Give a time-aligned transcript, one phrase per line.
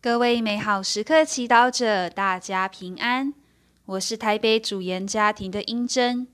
[0.00, 3.34] 各位美好时刻祈祷者，大家平安。
[3.84, 6.28] 我是台北主研家庭的英珍。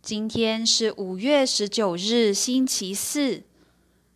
[0.00, 3.42] 今天是五月十九日，星期四。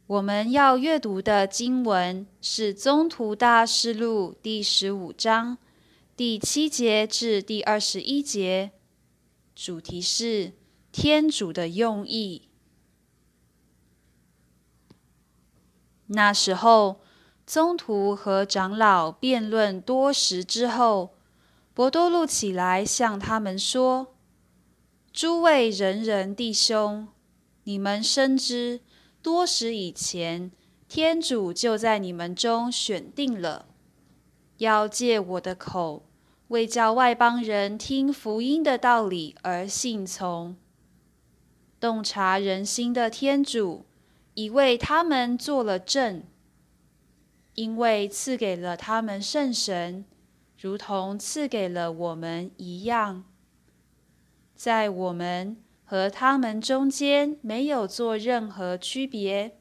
[0.06, 5.58] 我们要阅读的经文是《宗徒大事录》第十五章
[6.16, 8.70] 第七节至第二十一节，
[9.56, 10.52] 主题是
[10.92, 12.48] 天主的用意。
[16.06, 17.00] 那时候。
[17.52, 21.10] 宗徒和长老辩论多时之后，
[21.74, 24.14] 伯多禄起来向他们说
[25.12, 27.08] ：“诸位人人弟兄，
[27.64, 28.82] 你们深知
[29.20, 30.52] 多时以前，
[30.86, 33.66] 天主就在你们中选定了，
[34.58, 36.04] 要借我的口，
[36.46, 40.54] 为叫外邦人听福音的道理而信从。
[41.80, 43.86] 洞察人心的天主，
[44.34, 46.22] 已为他们做了证。”
[47.54, 50.04] 因为赐给了他们圣神，
[50.58, 53.24] 如同赐给了我们一样，
[54.54, 59.58] 在我们和他们中间没有做任何区别，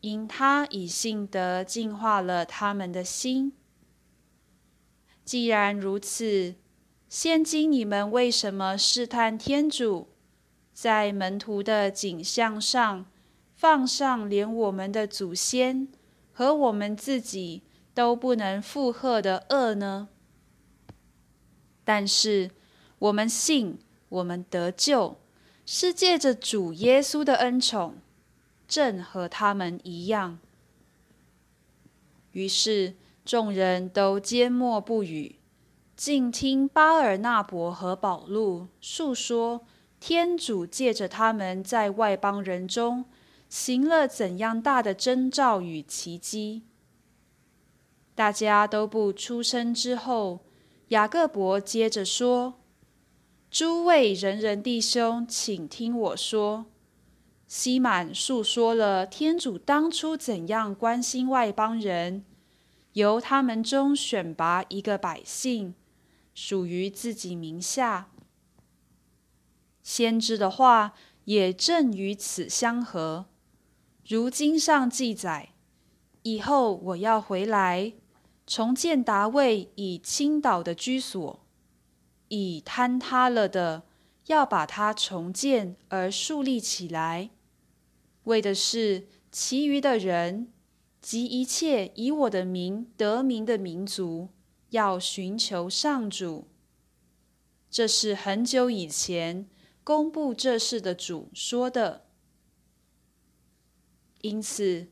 [0.00, 3.52] 因他以信德净化了他们的心。
[5.24, 6.54] 既然如此，
[7.08, 10.08] 现今你们为什么试探天主，
[10.72, 13.06] 在门徒的景象上
[13.54, 15.88] 放上连我们的祖先？
[16.34, 17.62] 和我们自己
[17.94, 20.08] 都不能负荷的恶呢？
[21.84, 22.50] 但是
[22.98, 25.20] 我们信，我们得救，
[25.64, 27.98] 是借着主耶稣的恩宠，
[28.66, 30.38] 正和他们一样。
[32.32, 35.36] 于是众人都缄默不语，
[35.94, 39.64] 静听巴尔纳伯和保禄述说
[40.00, 43.04] 天主借着他们在外邦人中。
[43.56, 46.64] 行了怎样大的征兆与奇迹？
[48.12, 50.44] 大家都不出声之后，
[50.88, 52.54] 雅各伯接着说
[53.52, 56.66] ：“诸位人人弟兄，请听我说。
[57.46, 62.24] 西满述说了天主当初怎样关心外邦人，
[62.94, 65.76] 由他们中选拔一个百姓，
[66.34, 68.10] 属于自己名下。
[69.84, 70.94] 先知的话
[71.26, 73.26] 也正与此相合。”
[74.06, 75.54] 如经上记载，
[76.24, 77.94] 以后我要回来
[78.46, 81.40] 重建达卫以倾倒的居所，
[82.28, 83.84] 已坍塌了的，
[84.26, 87.30] 要把它重建而树立起来，
[88.24, 90.52] 为的是其余的人
[91.00, 94.28] 及一切以我的名得名的民族，
[94.68, 96.48] 要寻求上主。
[97.70, 99.48] 这是很久以前
[99.82, 102.02] 公布这事的主说的。
[104.24, 104.86] 因此，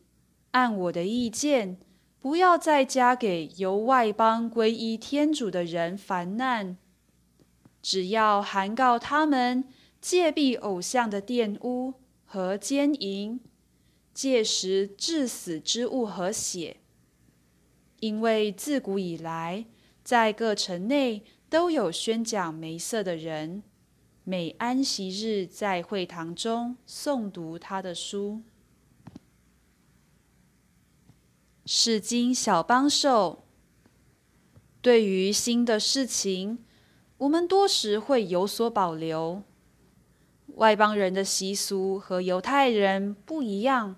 [0.50, 1.78] 按我的意见，
[2.20, 6.76] 不要再加给由外邦皈依天主的人烦难，
[7.80, 9.64] 只要函告他们
[10.02, 11.94] 戒避偶像的玷污
[12.26, 13.40] 和奸淫，
[14.12, 16.76] 戒食致死之物和血。
[18.00, 19.64] 因为自古以来，
[20.04, 23.62] 在各城内都有宣讲梅瑟的人，
[24.24, 28.42] 每安息日在会堂中诵读他的书。
[31.64, 33.44] 是经小帮手。
[34.80, 36.58] 对于新的事情，
[37.18, 39.42] 我们多时会有所保留。
[40.56, 43.96] 外邦人的习俗和犹太人不一样，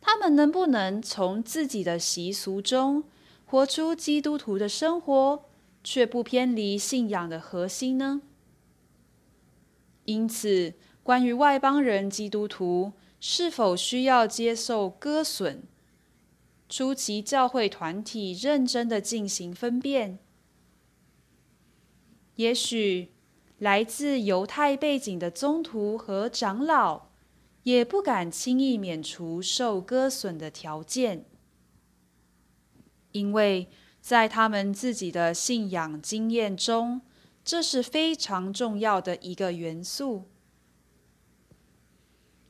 [0.00, 3.04] 他们能不能从自己的习俗中
[3.46, 5.44] 活出基督徒的生活，
[5.82, 8.20] 却不偏离信仰的核心呢？
[10.04, 15.64] 因此，关于外邦人基督徒是否需要接受割损？
[16.68, 20.18] 初期教会团体认真的进行分辨，
[22.34, 23.12] 也许
[23.58, 27.10] 来自犹太背景的宗徒和长老
[27.62, 31.24] 也不敢轻易免除受割损的条件，
[33.12, 33.68] 因为
[34.00, 37.00] 在他们自己的信仰经验中，
[37.44, 40.28] 这是非常重要的一个元素。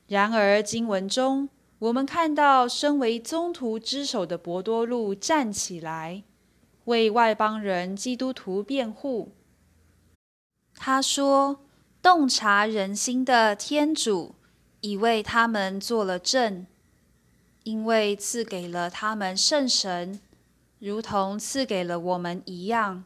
[0.07, 1.51] 然而经文中。
[1.79, 6.23] 我们看到，身为宗徒之首的博多禄站起来，
[6.87, 9.33] 为外邦人基督徒辩护。
[10.75, 11.61] 他说
[12.01, 14.35] ：“洞察人心的天主
[14.81, 16.67] 已为他们做了证，
[17.65, 20.19] 因为赐给了他们圣神，
[20.79, 23.05] 如同赐给了我们一样，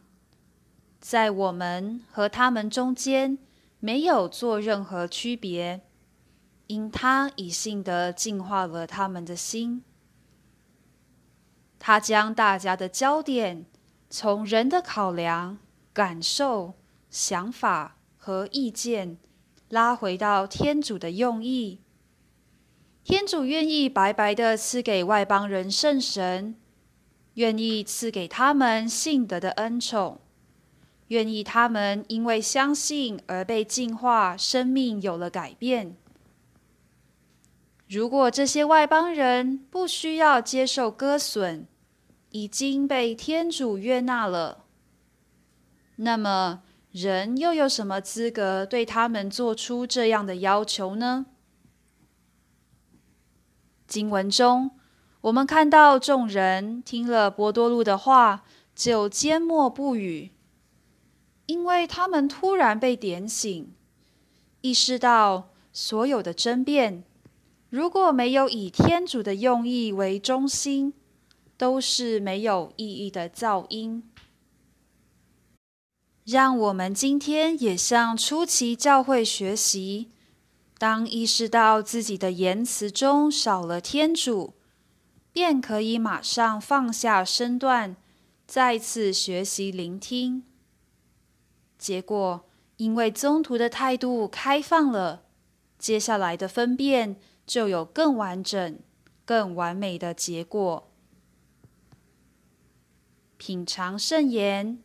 [1.01, 3.37] 在我们和他们中间
[3.81, 5.81] 没有做任何区别。”
[6.71, 9.83] 因他以信德净化了他们的心。
[11.77, 13.65] 他将大家的焦点
[14.09, 15.57] 从人的考量、
[15.91, 16.75] 感受、
[17.09, 19.17] 想法和意见
[19.67, 21.81] 拉回到天主的用意。
[23.03, 26.55] 天主愿意白白的赐给外邦人圣神，
[27.33, 30.21] 愿意赐给他们信德的恩宠，
[31.07, 35.97] 愿意他们因为相信而被净化，生命有了改变。
[37.91, 41.65] 如果这些外邦人不需要接受割损，
[42.29, 44.63] 已经被天主悦纳了，
[45.97, 51.25] 那么人又有什么资格对他们做出这样的要求呢？
[53.85, 54.71] 经文中，
[55.19, 60.31] 我们看到众人听了波多禄的话，就缄默不语，
[61.45, 63.73] 因为他们突然被点醒，
[64.61, 67.03] 意识到所有的争辩。
[67.71, 70.93] 如果没有以天主的用意为中心，
[71.55, 74.03] 都是没有意义的噪音。
[76.25, 80.11] 让我们今天也向初期教会学习：
[80.77, 84.53] 当意识到自己的言辞中少了天主，
[85.31, 87.95] 便可以马上放下身段，
[88.45, 90.43] 再次学习聆听。
[91.77, 92.43] 结果，
[92.75, 95.23] 因为宗徒的态度开放了，
[95.79, 97.15] 接下来的分辨。
[97.45, 98.79] 就有更完整、
[99.25, 100.91] 更完美的结果。
[103.37, 104.83] 品尝圣言，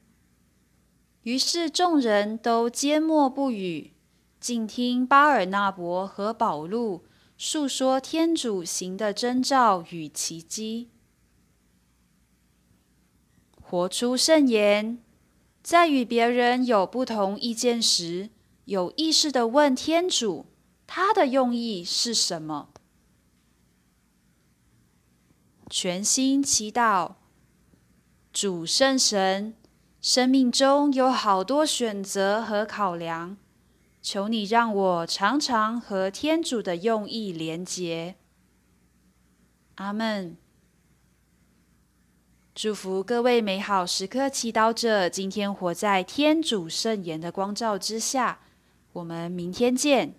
[1.23, 3.93] 于是众人都缄默不语，
[4.41, 7.05] 静听巴尔纳伯和保禄
[7.37, 10.89] 述说天主行的征兆与奇迹。
[13.61, 15.03] 活出圣言，
[15.63, 18.31] 在与别人有不同意见时，
[18.65, 20.47] 有意识的问天主。
[20.87, 22.69] 他的用意是什么？
[25.69, 27.15] 全心祈祷，
[28.33, 29.55] 主圣神，
[30.01, 33.37] 生命中有好多选择和考量，
[34.01, 38.15] 求你让我常常和天主的用意连结。
[39.75, 40.37] 阿门。
[42.55, 48.39] 祝福各位美好时刻祈祷者，今天活在天主圣言的光照之下。
[48.93, 50.15] 我们明天见。